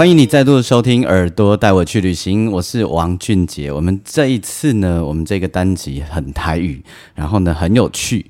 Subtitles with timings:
[0.00, 3.70] 欢迎你再度收听《耳朵带我去旅行》，我是王俊杰。
[3.70, 6.82] 我们这一次呢，我们这个单集很台语，
[7.14, 8.24] 然后呢很有趣。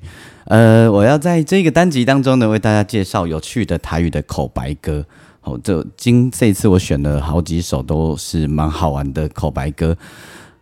[0.47, 5.05] 呃，我要在这个单集当中呢，为大家介绍有趣的台语的口白歌。
[5.43, 9.97] 哦，这今这一次我选了好几首都是蛮好玩的口白歌。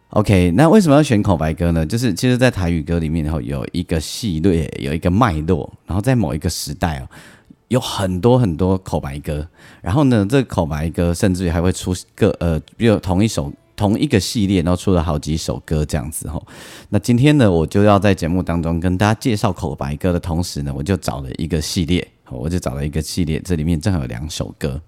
[0.10, 1.84] OK，那为什么要选口白歌呢？
[1.84, 7.10] 就是其实，在台语歌里面，然后有一个系列，有一个脉络，然后在某一个时代哦。
[7.70, 9.48] 有很多很多口白歌，
[9.82, 16.46] 然后呢，这口白歌甚至于还会出个呃，比如同一首同一个系列，然后出了好几首歌这样子吼。
[16.90, 24.82] 那今天呢，我就要在节目当中跟大家介绍口白歌的同时呢，我就找了一个系列，我就找了一个系列，这里面正好有两首歌。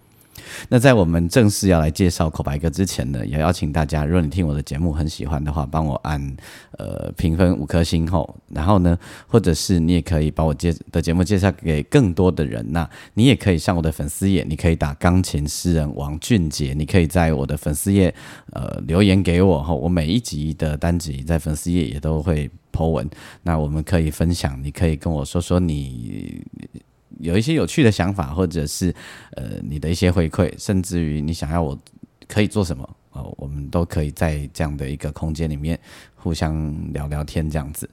[0.70, 6.22] 那在我们正式要来介绍口白歌之前呢，也邀请大家，如果你听我的节目很喜欢的话，帮我按
[6.78, 8.98] 呃评分五颗星后，然后呢，
[9.28, 12.66] 或者是你也可以把我介的节目介绍给更多的人。
[12.72, 18.14] 那你也可以上我的粉丝页，你可以打钢琴诗人王俊杰，你可以在我的粉丝页
[18.52, 23.10] 呃留言给我哈，我每一集的单集在粉丝页也都会 po 文，
[23.44, 26.42] 那我们可以分享，你可以跟我说说你。
[27.22, 28.94] 有一些有趣的想法，或者是
[29.34, 31.78] 呃你的一些回馈，甚至于你想要我
[32.28, 35.80] 可以做什么哦，我们都可以在这样的一个空间里面
[36.16, 37.90] 互相聊聊天这样子。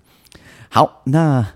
[0.71, 1.47] 好，那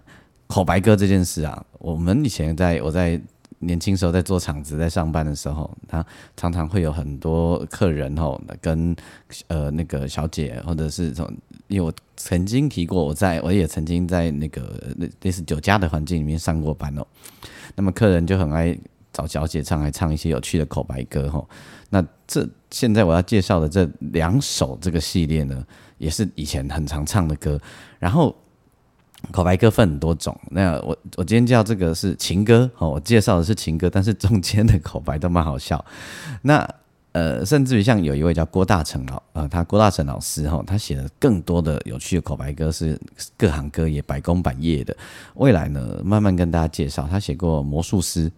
[0.46, 3.20] 口白哥这件事啊，我们以前在我在
[3.60, 6.04] 年轻时候在做厂子在上班的时候，他
[6.36, 8.94] 常常会有很多客人哦，跟
[9.46, 11.32] 呃那个小姐或者是从，
[11.72, 14.78] 因为我曾经提过，我在我也曾经在那个
[15.22, 17.06] 类似酒家的环境里面上过班哦。
[17.74, 18.78] 那么客人就很爱
[19.10, 21.42] 找小姐唱，来唱一些有趣的口白歌哈。
[21.88, 25.64] 那这现在我要介绍的这两首这个系列呢，
[25.96, 27.58] 也是以前很常唱的歌。
[27.98, 28.36] 然后
[29.30, 35.82] 口白歌分很多种，那我我今天叫这个是情歌哦，我介绍的是情歌，但是中间的口白都蛮好笑。
[36.42, 36.68] 那
[37.12, 42.98] 呃，甚至于像有一位叫郭大成老，呃，他郭大成老师哈，他写的更多的有趣的口白歌是
[43.36, 44.96] 各行各业百工百业的。
[45.34, 48.32] 未来呢，慢慢跟大家介绍，他写过魔术师，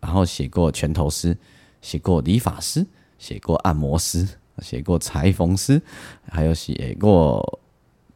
[0.00, 1.36] 然后写过拳头师，
[1.82, 2.86] 写过理发师，
[3.18, 4.26] 写过按摩师，
[4.62, 5.82] 写过裁缝师，
[6.30, 7.60] 还有写过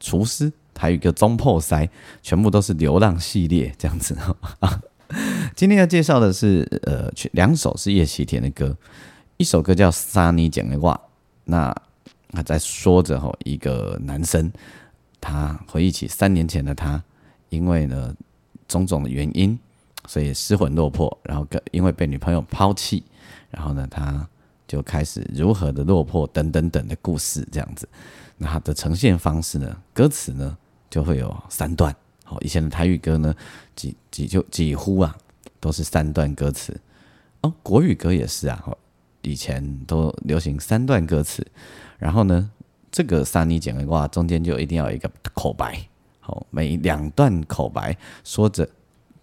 [0.00, 1.86] 厨师，还有一个中破塞，
[2.22, 4.16] 全部都是流浪系列这样子。
[5.54, 8.74] 今天要介绍的是呃，两首是叶启田的歌。
[9.38, 11.00] 一首歌叫《沙尼讲的话》，
[11.44, 11.72] 那
[12.32, 14.52] 他在说着吼，一个男生
[15.20, 17.00] 他回忆起三年前的他，
[17.48, 18.12] 因为呢
[18.66, 19.56] 种种的原因，
[20.06, 23.04] 所以失魂落魄，然后跟因为被女朋友抛弃，
[23.48, 24.28] 然后呢他
[24.66, 27.88] 就开始如何的落魄等等等的故事这样子。
[28.38, 30.58] 那他的呈现方式呢，歌词呢
[30.90, 31.94] 就会有三段。
[32.24, 33.32] 好，以前的台语歌呢
[33.76, 35.16] 几几就几乎啊
[35.60, 36.76] 都是三段歌词
[37.42, 38.76] 哦，国语歌也是啊。
[39.28, 41.46] 以前都流行三段歌词，
[41.98, 42.50] 然后呢，
[42.90, 45.78] 这个三尼讲的话中间就一定要有一个口白，
[46.20, 48.68] 好，每两段口白说着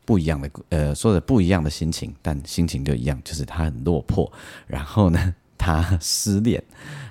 [0.06, 4.32] 不一样的，呃，说着不一样的心情，但心情就一样，就是他很落魄，
[4.68, 6.64] 然后呢，他失恋，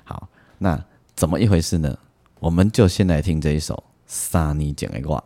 [0.05, 0.29] 好，
[0.59, 0.83] 那
[1.17, 1.99] 怎么一回事呢？
[2.39, 5.23] 我们就先来听这一首三尼讲的话。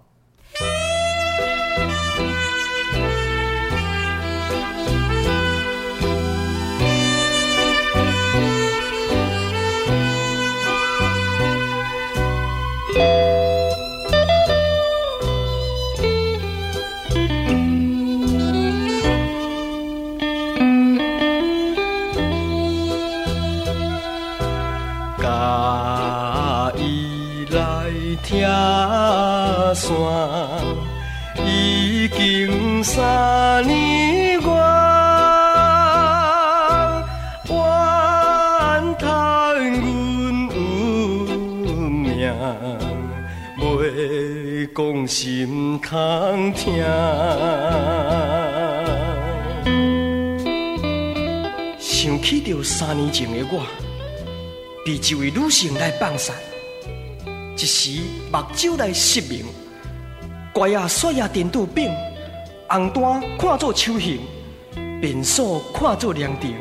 [54.98, 56.34] 一位女性来放散，
[57.56, 58.00] 一时
[58.32, 59.44] 目睭来失明。
[60.52, 61.90] 乖啊，刷牙电镀饼，
[62.68, 64.18] 红单看作手形，
[65.00, 66.54] 便所看作凉亭，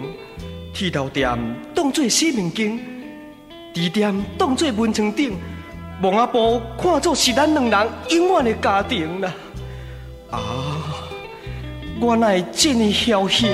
[0.73, 1.37] 剃头店
[1.73, 2.79] 当作洗面间，
[3.73, 5.35] 地店当作文床顶，
[6.03, 9.33] 望阿婆看作是咱两人永远的家庭啦。
[10.29, 10.39] 啊，
[11.99, 13.49] 我哪会这么侥幸？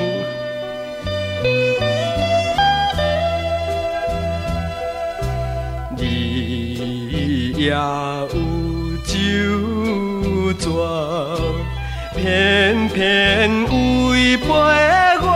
[7.64, 7.78] 也有
[9.06, 9.14] 酒
[10.60, 10.68] 庄，
[12.14, 14.46] 偏偏违背
[15.22, 15.28] 我，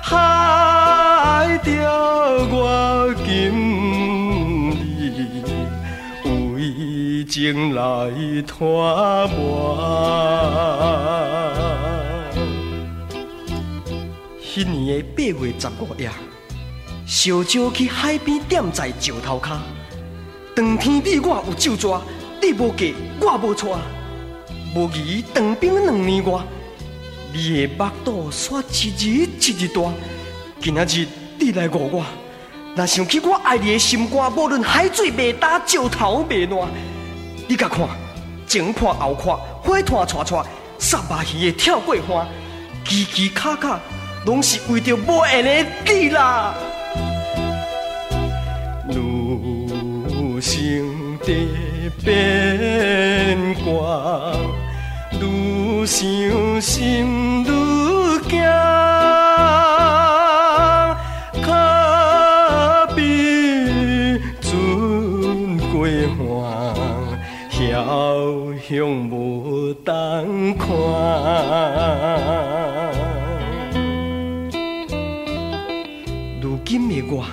[0.00, 1.68] 害得
[2.52, 3.30] 我今
[4.96, 5.02] 日
[6.54, 7.82] 为情来
[8.46, 9.36] 拖磨。
[14.40, 16.08] 迄年的八月十五夜。
[17.06, 19.58] 烧酒去海边点在石头骹，
[20.54, 22.00] 当天你我有酒抓，
[22.40, 23.66] 你无嫁我无娶，
[24.74, 26.40] 无疑当兵两年外，
[27.32, 29.82] 你的目肚煞一日一日大。
[30.60, 31.06] 今仔日
[31.38, 32.04] 你来误我，
[32.76, 36.68] 若想起我爱你的心肝，无论海水未干，石头未烂，
[37.48, 37.88] 你甲看，
[38.46, 40.46] 前看后看，火炭串串，
[40.78, 42.26] 杀马鱼的跳过花，
[42.86, 43.80] 叽叽卡卡，
[44.24, 46.54] 拢是为着无缘的你啦。
[50.42, 51.32] 性的
[52.04, 54.34] 变卦，
[55.12, 57.48] 愈想心愈
[58.28, 58.42] 惊，
[61.40, 61.46] 可
[62.96, 62.98] 比
[64.40, 64.50] 船
[65.70, 65.74] 过
[66.44, 66.50] 岸，
[67.70, 67.72] 遥
[68.68, 68.68] 向
[69.08, 70.26] 无当
[70.58, 70.66] 看。
[76.40, 77.24] 如今的我。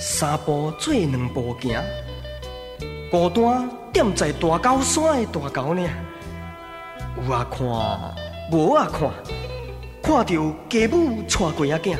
[0.00, 1.76] 三步做两步行，
[3.10, 5.88] 孤单踮在大高山的大高岭，
[7.26, 7.66] 有啊看，
[8.52, 9.10] 无啊看，
[10.02, 11.96] 看到家母带过仔囝，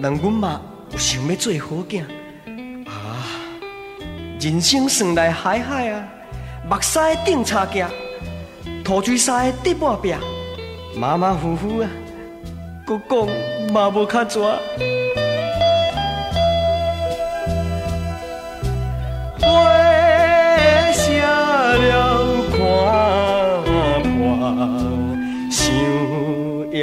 [0.00, 0.60] 让阮嘛
[0.92, 2.04] 有想要做好囝。
[2.86, 3.26] 啊，
[4.40, 6.08] 人生算来海海啊，
[6.70, 7.84] 目屎顶擦镜，
[8.84, 10.14] 土水沙滴半壁，
[10.96, 11.90] 马马虎虎啊，
[12.86, 13.26] 搁讲
[13.72, 14.40] 嘛无较绝。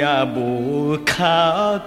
[0.02, 1.78] 也无卡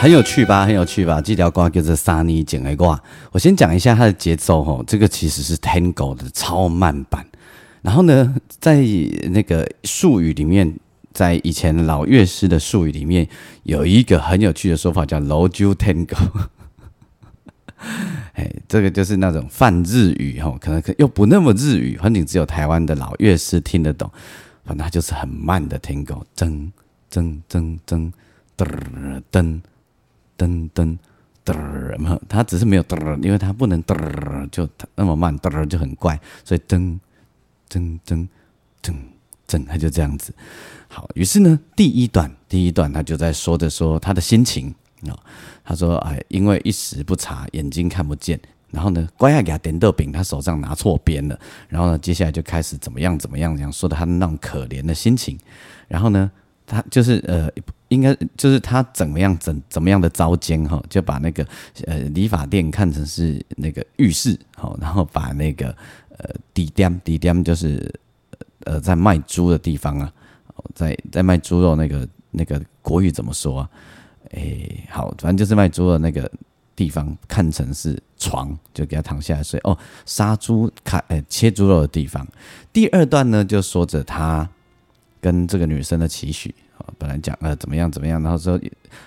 [0.00, 1.20] 很有趣吧，很有趣吧。
[1.20, 2.86] 这条歌叫做《沙尼剪的歌》。
[3.30, 7.26] 我先讲一下它的节奏吼，这个其实是 Tango 的超慢版。
[7.82, 8.76] 然后呢，在
[9.32, 10.74] 那个术语里面，
[11.12, 13.28] 在以前老乐师的术语里面，
[13.64, 16.16] 有一个很有趣的说法叫 “low Tango”。
[18.34, 24.10] 哎，这个就是那种泛日语哈，可能可又不那么日语，反正只有台湾的老乐师听得懂。
[24.64, 26.70] 反正它就是很慢的 Tango，噔
[27.10, 28.12] 噔噔噔
[28.56, 28.92] 噔
[29.32, 29.60] 噔
[30.36, 30.98] 噔噔
[31.44, 36.98] 噔，它只是没有噔，因为它不能噔就那么慢，噔就很怪，所以噔
[37.70, 38.28] 噔噔
[38.82, 38.94] 噔
[39.48, 40.34] 噔，它就这样子。
[40.88, 44.74] 好，于是呢，第一段第一段他就在说着说他的心情
[45.08, 45.18] 啊。
[45.64, 48.40] 他说：“哎，因为一时不察，眼睛看不见。
[48.70, 51.38] 然后呢，乖下给他点豆饼，他手上拿错边了。
[51.68, 55.38] 然后呢，接下来就开始怎么样怎么样，这样说的他那种可怜的心情。
[55.88, 56.30] 然后呢，
[56.66, 57.50] 他就是呃，
[57.88, 61.46] 应该就是他怎么样怎怎么样的糟奸哈，就把那个
[61.86, 65.74] 呃理发店看成是那个浴室，好，然后把那个
[66.18, 67.90] 呃底店底就是
[68.64, 70.12] 呃在卖猪的地方啊，
[70.74, 73.70] 在在卖猪肉那个那个国语怎么说啊？”
[74.32, 76.30] 哎，好，反正就是卖猪的那个
[76.76, 79.58] 地方，看成是床，就给他躺下来睡。
[79.64, 82.26] 哦，杀猪、砍、呃切猪肉的地方。
[82.72, 84.48] 第二段呢，就说着他
[85.20, 86.54] 跟这个女生的期许。
[86.76, 88.60] 哦，本来讲呃怎么样怎么样，然后说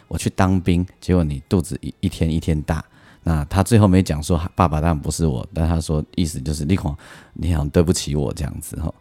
[0.07, 2.83] 我去当兵，结果你肚子一一天一天大。
[3.23, 6.97] 那他最后没讲说爸爸当然不是我，但他说意思就是你好，
[7.33, 8.91] 你好对不起我这样子哈。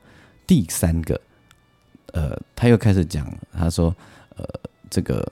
[0.46, 1.18] 第三个，
[2.12, 3.96] 呃，他又开始讲，他说
[4.36, 4.44] 呃
[4.90, 5.26] 这个。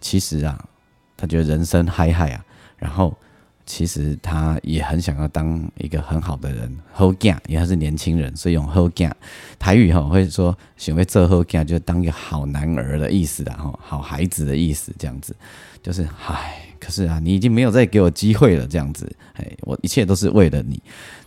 [0.00, 0.62] 其实啊，
[1.16, 2.44] 他觉得人生嗨嗨啊，
[2.78, 3.14] 然后
[3.66, 9.12] 其实他也很想要当一个很好的人，好囝，因为他是年轻人，所以用好囝。
[9.58, 15.36] 台语哈会说，选为做好囝，就是当一个好男儿的意思的哈，好孩子的意思，这样子，
[15.82, 20.82] 就是唉，可是啊，你已经没有再给我机会了，这样子，哎，我一切都是为了你。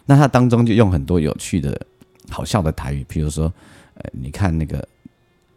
[0.05, 1.79] 那他当中就用很多有趣的、
[2.29, 3.45] 好笑的台语，譬如说，
[3.93, 4.85] 呃，你看那个，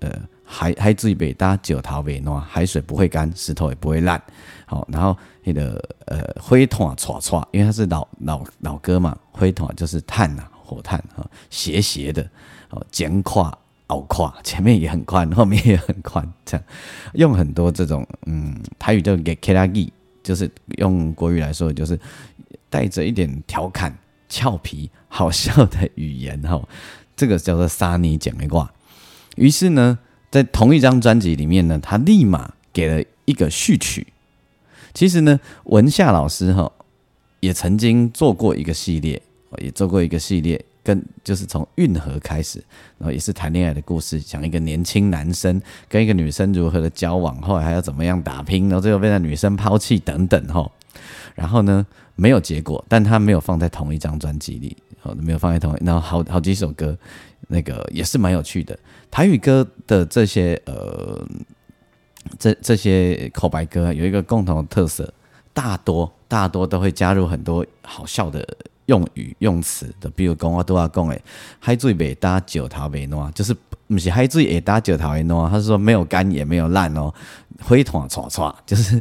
[0.00, 0.10] 呃。
[0.46, 4.22] 海海水北大，九桃北暖，海水不会干，石头也不会烂。
[4.64, 12.22] 好，然后那个呃灰团唰唰，因为他是老老老歌嘛，灰团就是炭呐，火炭哈，斜斜的
[12.70, 13.56] 哦，肩胯、
[13.88, 16.66] 袄胯，前面也很宽，后面也很宽，这样
[17.14, 21.98] 用很多这种嗯，台语叫给 K 拉 G，就是用国语来说，就是
[22.70, 23.96] 带着一点调侃、
[24.28, 26.60] 俏皮、好笑的语言哈，
[27.16, 28.72] 这个叫做沙尼讲的话。
[29.36, 29.98] 于是呢，
[30.36, 34.06] 在同一张专辑里面呢，他立马给了一个序曲。
[34.92, 36.70] 其实呢，文夏老师哈
[37.40, 39.20] 也曾经做过一个系列，
[39.58, 42.62] 也做过一个系列，跟就是从运河开始，
[42.98, 50.70] 然后也是谈恋爱的故事，讲一个年轻男生跟一个女生如何的交往，后来还要怎么样打拼，然后最后被那女生抛弃等等哈。
[51.34, 56.96] 然后呢，没有结果，但他没有放在同一张专辑里，哦，没有放在同，然后好好几首歌，
[57.48, 58.78] 那个也是蛮有趣的。
[59.10, 61.26] 台语歌的这些呃。
[62.40, 65.14] 这这些口白歌有一个共同的特色，
[65.54, 68.44] 大多大多都会加入很多好笑的
[68.86, 71.22] 用语用词的，比如讲我都要讲诶，
[71.60, 77.14] 海水未打九头未烂，就是不是海水也打九头会烂，他是说没有干也没有烂哦，
[77.62, 79.00] 灰团唰唰， 就是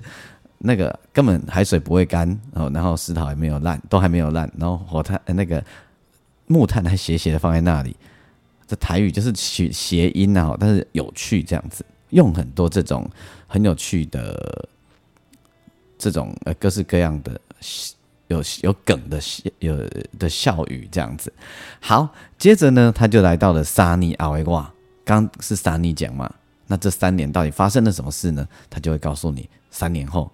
[0.59, 5.63] 那个根本海水不会干哦，然后石头也没有烂，都还没有烂，然后火炭那个
[6.45, 7.95] 木炭还斜斜的放在那里，
[8.67, 11.86] 这台语就是谐谐音啊，但是有趣这样子。
[12.12, 13.10] 用很多这种
[13.48, 14.69] 很有趣的
[15.98, 17.41] 这种呃各式各样的
[18.27, 19.19] 有有梗的
[19.60, 19.75] 有
[20.17, 21.34] 的笑语这样子。
[21.81, 22.07] 好，
[22.38, 24.72] 接着呢，他就来到了沙尼阿维瓦，
[25.03, 26.34] 刚是沙尼讲嘛，
[26.67, 28.48] 那这三年到底发生了什么事呢？
[28.69, 30.31] 他就会告诉你三年后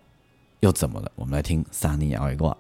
[0.60, 1.12] 又怎么了。
[1.16, 2.56] 我们来听沙尼阿维瓦。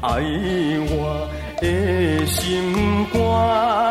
[0.00, 0.10] 爱
[0.90, 1.28] 我
[1.60, 3.87] 的心肝。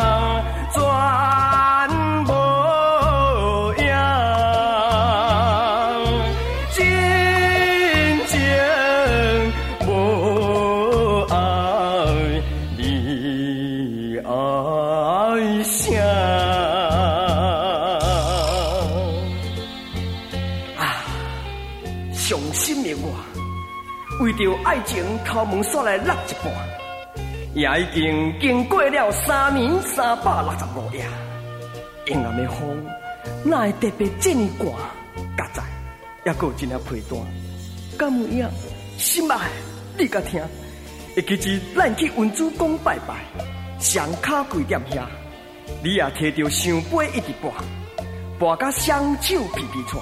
[25.28, 26.54] 敲门煞来落一半，
[27.54, 31.06] 也已经经过了三年三百六十五夜。
[32.08, 32.86] 阴暗的风，
[33.44, 34.74] 哪会特别这么寒？
[35.38, 35.64] 家在，
[36.26, 37.20] 也有一领被单，
[37.98, 38.50] 敢有影？
[38.98, 39.38] 心爱，
[39.98, 40.42] 你甲听，
[41.14, 43.16] 会记日咱去文主公拜拜，
[43.82, 45.04] 双卡跪踮遐，
[45.84, 47.54] 你也摕着香杯一直拨，
[48.40, 50.02] 拨甲双手皮皮喘，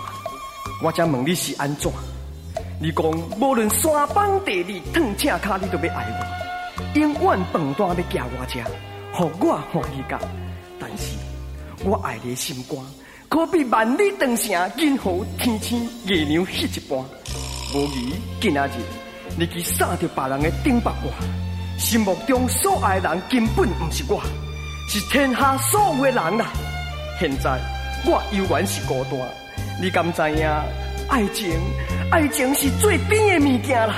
[0.84, 1.92] 我才问你是安怎？
[2.78, 3.06] 你讲，
[3.40, 8.62] 无论山崩地裂，烫正卡，你都要爱我，永远饭单要夹我食，
[9.14, 10.20] 互我欢喜甲。
[10.78, 11.16] 但是，
[11.86, 12.78] 我爱你的心肝，
[13.30, 17.00] 可比万里长城，任何天星月亮迄一般。
[17.74, 18.72] 无疑，今仔日，
[19.40, 24.22] 你去杀着别人的顶白我，心目中所爱的人根本不是我，
[24.90, 26.52] 是天下所有的人啦。
[27.22, 27.58] 现在，
[28.06, 29.18] 我犹原是孤单，
[29.82, 30.46] 你敢知影？
[31.08, 31.52] 爱情，
[32.12, 33.96] 爱情是最甜的物件啦！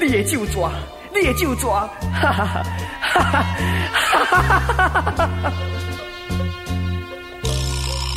[0.00, 0.70] 你的手抓，
[1.14, 2.62] 你的手抓，哈哈哈，
[3.00, 3.42] 哈哈
[4.24, 5.52] 哈哈哈哈！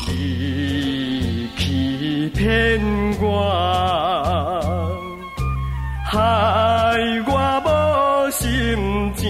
[0.07, 2.79] 你欺骗
[3.21, 3.25] 我，
[6.05, 6.17] 害
[7.27, 7.31] 我
[7.65, 9.29] 无心情。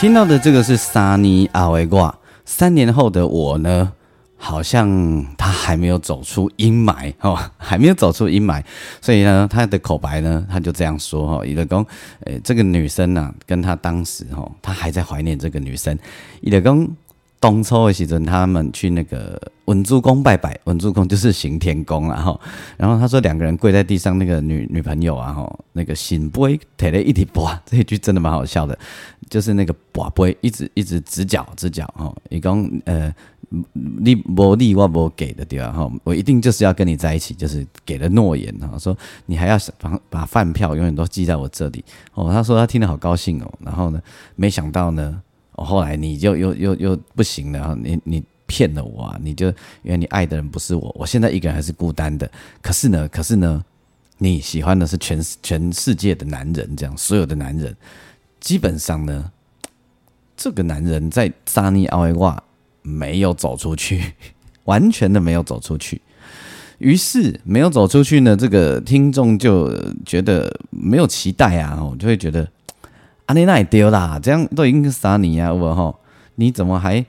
[0.00, 3.92] 听到的这个是沙尼阿维挂，三年后的我呢，
[4.38, 8.64] 好像他还没有走出阴霾 哦，还没有走出阴霾，
[9.02, 11.84] 所以呢，他的口白呢，他就这样说哈，伊德公，
[12.24, 15.98] 诶，这个女生呢，跟他当时哈，他还在怀念这个女生，
[16.40, 16.88] 伊德公。
[17.40, 22.38] 东抽的时阵，他们去那个文殊宫拜拜，文殊宫就是行天宫然后，
[22.76, 28.78] 然后他说两个人跪在地上，那个女女朋友啊，吼，那个心不会提了一提哇，这一句真的蛮好笑的，
[29.30, 33.10] 就是那个哇不会一直一直直脚直脚哈，一共呃，
[33.72, 35.72] 你无利我无给的对吧？
[35.72, 38.94] 哈，我一定就是要跟你在一起，就是给了诺言哈，说
[39.24, 41.82] 你还要把把饭票永远都寄在我这里
[42.12, 42.30] 哦。
[42.30, 43.98] 他说他听得好高兴哦，然后呢，
[44.36, 45.22] 没想到呢。
[45.64, 49.18] 后来你就又又又不行了，你你骗了我啊！
[49.22, 49.46] 你就
[49.82, 52.28] 因为你爱的人不是我，我现在一个人还是孤单的。
[52.60, 53.64] 可是呢，可是呢，
[54.18, 57.76] 你喜欢的是全全世界的男人，这样所有的男人，
[58.40, 59.30] 基本上呢，
[60.36, 62.42] 这个男人在扎尼奥维瓦
[62.82, 64.14] 没有走出去，
[64.64, 66.00] 完全的没有走出去。
[66.78, 69.70] 于是没有走出去呢，这个听众就
[70.04, 72.50] 觉得没有期待啊，我就会觉得。
[73.30, 75.96] 阿尼那也丢啦，这样都已经杀你呀，我吼，
[76.34, 77.06] 你怎么还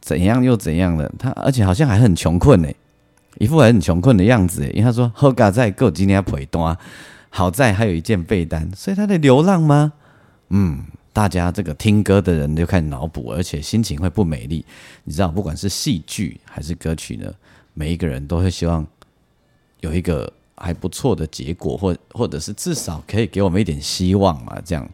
[0.00, 1.08] 怎样又怎样了？
[1.16, 2.68] 他而且好像还很穷困呢，
[3.38, 4.68] 一副很穷困的样子。
[4.70, 6.76] 因为他说后嘎在够今天陪单，
[7.30, 9.92] 好在还有一件被单，所以他在流浪吗？
[10.48, 14.66] 嗯，大家这个听歌的人就开始脑补，而且心情会不美丽。
[15.04, 17.32] 你知道，不管是戏剧还是歌曲呢，
[17.72, 18.84] 每一个人都会希望
[19.78, 24.84] 有一个还不错的结果，或或者是至少可以给我们一点希望嘛，这样。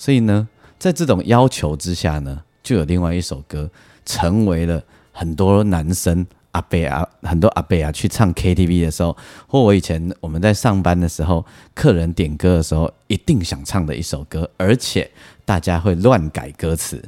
[0.00, 3.70] 所以呢，在这种要求之下呢，就有另外一首歌
[4.06, 9.14] 成为了很多男生阿贝啊，很多阿贝啊去唱 KTV 的时候，
[9.46, 11.44] 或我以前我们在上班的时候，
[11.74, 15.10] 客人点歌的时候一定想唱的一首歌，而且
[15.44, 17.04] 大家会乱改歌词。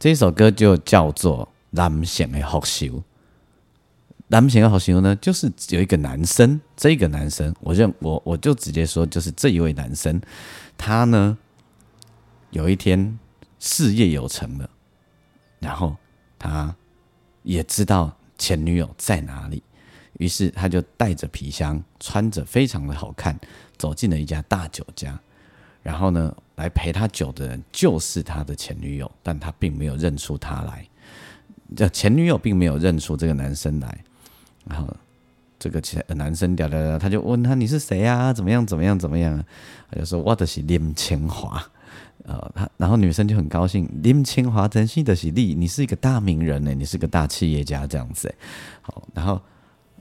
[0.00, 2.86] 这一首歌就叫做《男性的好修》。
[4.26, 10.20] 男性的好修呢，就是有一个男生，这个男生，我认我我就直接说，就是这一位男生，
[10.76, 11.38] 他呢。
[12.50, 13.18] 有一天，
[13.58, 14.68] 事业有成了，
[15.60, 15.96] 然后
[16.38, 16.74] 他
[17.42, 19.62] 也知道前女友在哪里，
[20.18, 23.38] 于是他就带着皮箱，穿着非常的好看，
[23.78, 25.18] 走进了一家大酒家。
[25.82, 30.86] 然后呢，来陪他酒的人就是他的前女友，但他并没有认出他来。
[31.74, 34.04] 这前女友并没有认出这个男生来。
[34.66, 34.94] 然后
[35.58, 38.32] 这个前男生聊聊聊，他就问他你是谁呀？
[38.32, 38.66] 怎么样？
[38.66, 38.98] 怎么样？
[38.98, 39.42] 怎么样？
[39.90, 41.64] 他就说我的是林清华。
[42.24, 48.32] 呃，他然后女生就很高兴，林清华真心的喜力，你是一个大名人呢，你是个大企业家这样子，
[48.82, 49.40] 好，然后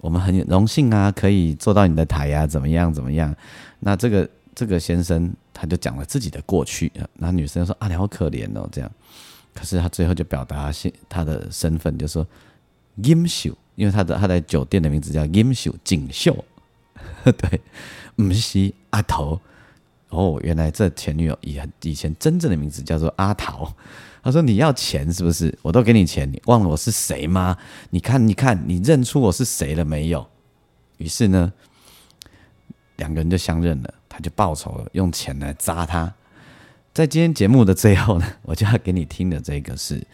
[0.01, 3.33] 我们很荣幸啊，可以坐到你的台呀，怎么样怎么样？
[3.79, 8.91] 那这个这个先生他就讲了自己的过去，那女生说啊，你好可怜哦，这样，
[9.53, 12.27] 可是他最后就表达现他的身份，就说
[13.01, 16.35] 金秀，因为他的他在酒店的名字叫金秀锦绣，
[17.23, 17.61] 对，
[18.15, 19.39] 不是阿头。
[20.09, 23.73] 哦，原来这前女友以以前真正的名字叫做阿桃。
[24.21, 25.57] 他说：“你要钱是不是？
[25.61, 27.57] 我都给你钱，你忘了我是谁吗？
[27.89, 30.27] 你看，你看，你认出我是谁了没有？”
[30.97, 31.53] 于是呢，
[32.97, 33.93] 两个人就相认了。
[34.09, 36.13] 他就报仇了，用钱来砸他。
[36.93, 40.05] 在今天节目的最后呢， 我就要给你听的这个是，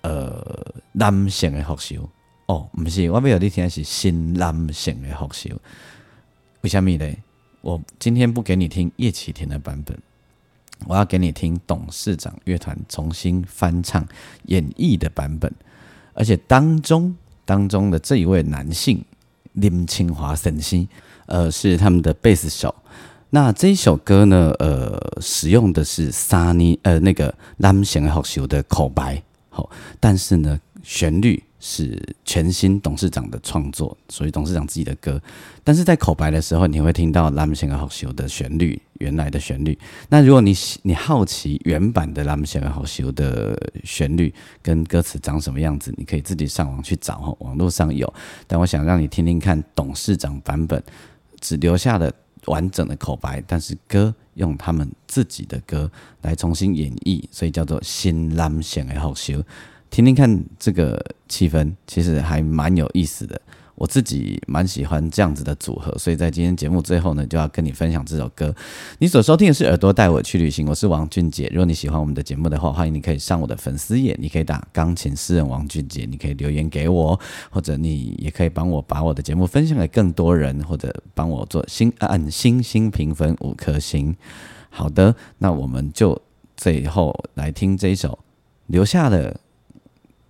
[0.00, 2.10] 呃，男性的复修。
[2.46, 5.50] 哦，不是，我要你听的是新男性的复修。
[6.62, 7.16] 为什么呢？
[7.64, 9.98] 我今天不给你听叶启田的版本，
[10.86, 14.06] 我要给你听董事长乐团重新翻唱
[14.48, 15.50] 演绎的版本，
[16.12, 19.02] 而且当中当中的这一位男性
[19.54, 20.86] 林清华神星，
[21.24, 22.74] 呃，是他们的贝斯手。
[23.30, 31.42] 那这一首歌呢，呃，使用的是沙尼呃那个蓝贤好修的口白，好，但是呢，旋律。
[31.66, 35.18] 是全新董事长的创作，属于董事长自己的歌。
[35.64, 39.78] 但是在口白的时候，你会听到《蓝姆贤好修》的旋律，原来的旋律。
[40.10, 48.12] 那如果你你好奇原版的《蓝姆贤好修》的旋律跟歌词长什么样子，你可以自己上网去找，网络上有。
[48.46, 50.82] 但我想让你听听看董事长版本，
[51.40, 52.12] 只留下了
[52.44, 59.42] 完整的口白，但是歌用他们自己的歌来重新演绎，所以叫做新蓝姆贤好修。
[59.94, 63.40] 听听看这个气氛，其实还蛮有意思的。
[63.76, 68.52] 我自己蛮喜欢这样子的组合，所以在今天节目最后呢，就要跟你分享这首歌。
[68.98, 71.48] 你所收听的是《耳朵带我去旅行》，我是王俊杰。
[71.52, 77.16] 如果你喜欢我们的节目的话，欢迎你可以上我的粉丝页，你可以打“钢琴诗人王俊杰”，你可以留言给我，
[77.48, 84.12] 或者你也可以帮我把我的节目分享给更多人，或者帮我做星按星星评分五颗星。
[84.70, 86.20] 好的，那我们就。
[86.56, 88.16] 最后来听这一首
[88.68, 89.40] 留下的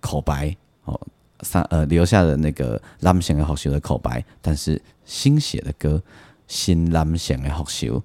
[0.05, 0.99] 口白哦，
[1.41, 6.01] 三呃留下的那个蓝线的好修的口白，但是新写的歌，
[6.47, 8.01] 新蓝线的好修，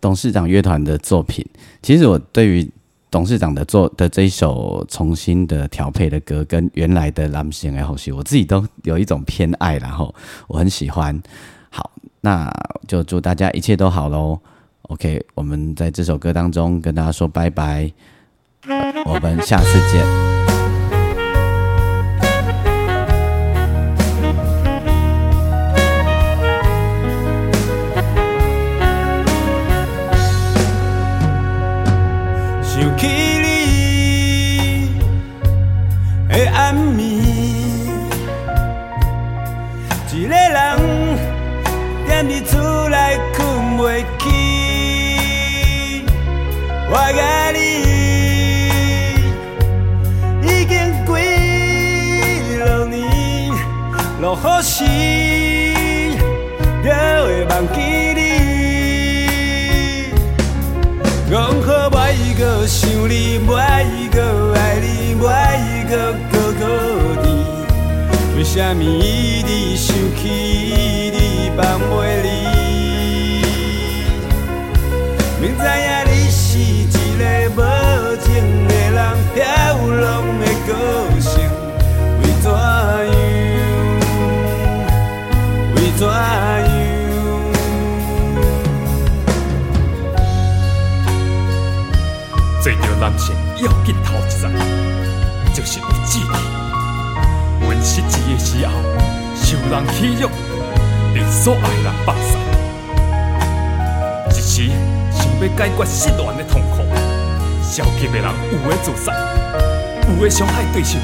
[0.00, 1.44] 董事长乐团的作品。
[1.82, 2.70] 其实我对于
[3.10, 10.14] 董事长的作的这一首重新的调配的歌，跟原来的蓝线的好修，我自己都有一种偏爱，然后
[10.46, 11.20] 我很喜欢。
[11.70, 12.48] 好，那
[12.86, 14.38] 就祝大家一切都好喽。
[14.82, 17.92] OK，我们在这首歌当中跟大家说拜拜，
[19.06, 20.39] 我们下次见。
[40.12, 40.36] 一个人
[42.08, 43.38] 踮伫厝内困
[43.78, 46.04] 袂起，
[46.90, 47.58] 我甲你
[50.42, 50.74] 已经
[51.06, 51.08] 几
[52.58, 52.98] 落年，
[54.20, 54.84] 落雨时
[56.82, 57.78] 就会忘记
[58.16, 58.18] 你。
[61.30, 61.94] 讲好袂
[62.36, 64.18] 个想你，袂个
[64.56, 65.24] 爱你，袂
[65.88, 65.94] 个
[66.32, 66.60] 搁搁
[67.22, 67.28] 你。
[68.36, 72.28] 为什么一直想起你放袂离？
[75.40, 77.22] 明知影你是一个
[77.54, 77.58] 无
[78.16, 78.28] 情
[78.66, 78.98] 的人，
[79.34, 79.38] 飘
[79.86, 80.02] 浪
[80.40, 80.68] 的个
[81.20, 81.30] 性，
[82.22, 82.52] 为怎样？
[85.76, 86.10] 为怎样？
[92.60, 94.50] 做着男性要紧头一站，
[95.54, 96.20] 就是有志气。
[97.62, 98.72] 阮失志的时候，
[99.50, 100.28] 受人欺辱，
[101.12, 102.38] 被所爱人放散。
[104.30, 104.70] 一时
[105.10, 106.84] 想要解决失恋的痛苦，
[107.60, 109.12] 消极的人有的自杀，
[110.06, 110.98] 有的伤害对手。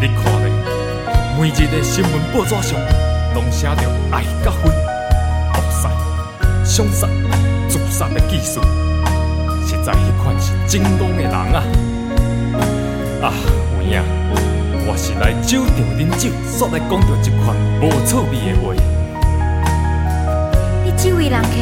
[0.00, 0.50] 你看咧，
[1.38, 2.80] 每日的新闻报纸上，
[3.34, 4.72] 拢写着爱甲恨、
[5.52, 5.90] 毒杀、
[6.64, 7.06] 伤杀、
[7.68, 8.62] 自杀的技术。
[9.66, 11.62] 实在迄款是真戆的人啊！
[13.20, 13.34] 啊，
[13.76, 14.02] 有影，
[14.84, 18.74] 我是来酒场饮酒，煞来讲着一款无趣味的话。
[20.84, 21.54] 你这位人客，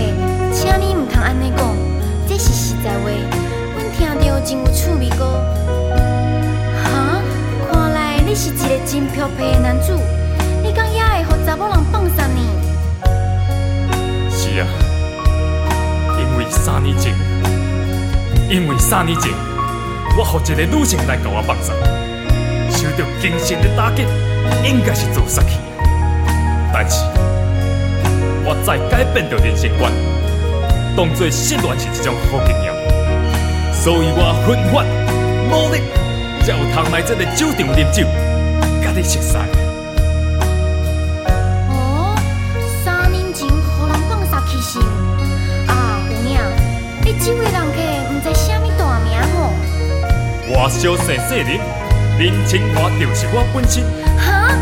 [0.53, 1.77] 请你毋通安尼讲，
[2.27, 3.11] 这是实在话，
[3.77, 5.25] 阮听着真有趣味个。
[6.83, 7.21] 哈，
[7.71, 9.93] 看来你是一个真漂皮的男子，
[10.63, 12.41] 你敢也会互查某人放杀呢？
[14.31, 14.67] 是啊，
[16.19, 17.15] 因为三年前。
[18.49, 19.31] 因为三年前，
[20.19, 21.73] 我互一个女性来甲我放杀，
[22.81, 24.07] 受到精神的打击，
[24.65, 25.59] 应该是自杀去。
[26.73, 27.05] 但是，
[28.43, 29.93] 我再改变着人生观，
[30.97, 32.73] 当作失恋是一种好经验，
[33.75, 34.83] 所以我奋发
[35.51, 35.83] 努力，
[36.43, 38.07] 才有通来这个酒场饮酒，
[38.83, 39.37] 甲你熟悉。
[41.69, 42.17] 哦，
[42.83, 43.47] 三年前？
[45.69, 46.01] 啊，
[47.05, 47.79] 你这位人客。
[48.23, 49.53] 在什么大名吼？
[50.49, 51.61] 我小姓姓林，
[52.21, 53.83] 林清华就是我本身。
[54.21, 54.53] 哈，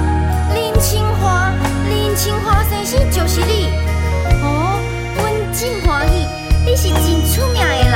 [0.54, 1.50] 林清华，
[1.90, 3.66] 林清华先生就是你。
[4.46, 4.78] 哦，
[5.18, 6.24] 阮真欢喜，
[6.64, 7.90] 你是真出名的人。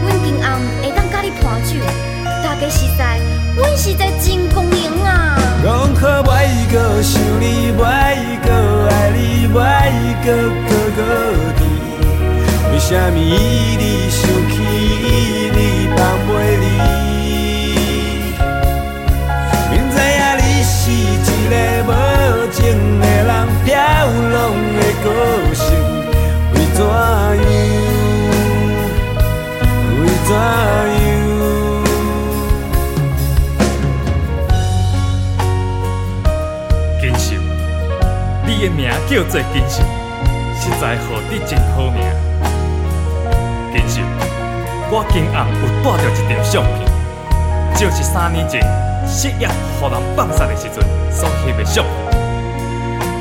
[0.00, 1.76] 阮今暗会当甲你伴酒，
[2.42, 3.20] 大家实在，
[3.54, 5.36] 阮实在真光荣啊。
[5.62, 9.60] 讲好袂个想你，袂个爱你，袂
[10.24, 10.32] 个
[10.64, 11.04] 搁搁
[11.60, 12.72] 你。
[12.72, 14.24] 为什么一直想
[39.08, 39.84] 叫做金秀，
[40.58, 42.02] 实在好得真好命。
[43.72, 44.02] 金秀，
[44.90, 46.82] 我今暗有带着一张相片，
[47.76, 48.60] 就是三年前
[49.06, 49.46] 失业、
[49.78, 51.94] 互人放杀的时阵所翕的相片。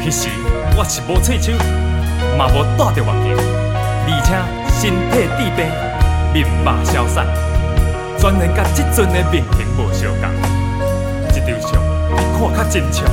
[0.02, 0.28] 迄时
[0.76, 1.52] 我是无喙手，
[2.36, 3.38] 嘛无带着眼镜，
[4.08, 4.34] 而且
[4.82, 5.70] 身体治病，
[6.34, 7.28] 面目消散，
[8.18, 10.26] 全然甲即阵的面型无相共。
[11.32, 11.74] 这张相
[12.34, 13.06] 看较真像。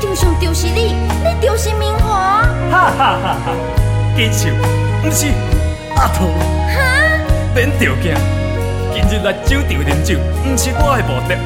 [0.00, 2.42] 这张相就是你，你就是明华。
[2.70, 3.52] 哈哈哈哈！
[4.16, 4.48] 金秀，
[5.02, 5.26] 不是
[5.96, 6.26] 阿土。
[6.68, 6.78] 哈！
[7.52, 8.14] 免着惊，
[8.94, 11.36] 今日来酒场饮酒，不是我的目的，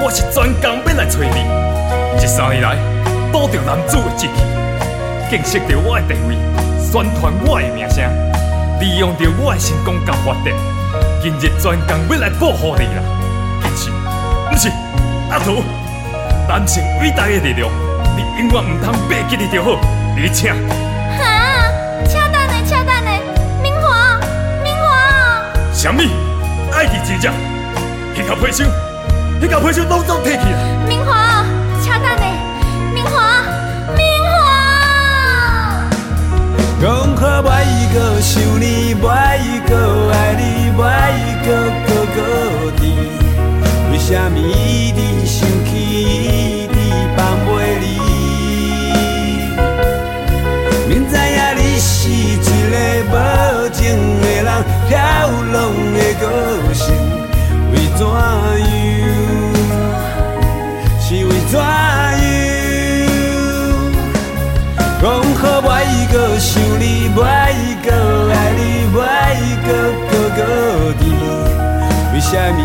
[0.00, 2.20] 我是专工要来找你。
[2.20, 2.76] 这三年来，
[3.32, 4.30] 保着男子的志气，
[5.28, 6.36] 见识着我的地位，
[6.78, 8.04] 宣传我的名声，
[8.78, 10.54] 利用着我的成功甲发展，
[11.20, 13.02] 今日专工要来保护你啦。
[13.74, 13.90] 其实，
[14.48, 14.68] 不是
[15.30, 15.64] 阿土，
[16.52, 17.66] 男性伟大的力量，
[18.14, 19.70] 你永远唔通忘记你就好。
[20.14, 20.52] 而且，
[21.16, 21.24] 哈，
[22.04, 23.10] 请等下，请等的，
[23.62, 24.20] 明华，
[24.62, 24.84] 明华，
[25.72, 26.02] 什么？
[26.70, 27.32] 爱的真正，
[28.14, 28.68] 迄个皮箱，
[29.40, 30.60] 迄个皮箱拢总摕去啦。
[30.86, 31.42] 明华，
[31.80, 32.22] 请等下，
[32.92, 33.48] 明华，
[33.96, 34.36] 明华。
[36.82, 39.08] 讲好每一个想你，每
[39.40, 40.84] 一个爱你，每
[41.16, 41.48] 一个
[41.88, 42.20] 个个
[42.76, 42.92] 甜。
[43.90, 45.70] 为什么一直想起，
[47.16, 47.48] 放袂
[47.80, 47.84] 离。
[50.88, 52.74] 明知影你是一个
[53.10, 53.14] 无
[53.70, 53.80] 情
[54.20, 54.48] 的人，
[54.88, 54.92] 飘
[55.52, 55.54] 浪
[55.94, 56.22] 的个
[56.74, 56.84] 性，
[57.72, 58.10] 为怎样？
[61.00, 61.62] 是为怎样？
[65.00, 65.74] 讲好我爱
[66.12, 66.82] 搁想你，
[67.14, 67.88] 不爱搁
[68.30, 68.60] 爱你，
[69.00, 69.04] 爱
[69.66, 69.70] 搁
[70.36, 70.40] 哥，
[72.12, 72.60] 为什么？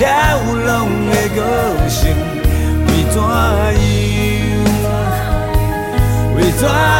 [0.00, 0.06] 流
[0.64, 1.38] 浪的个
[1.86, 2.16] 性，
[2.86, 3.28] 为怎样？
[6.34, 6.99] 为怎？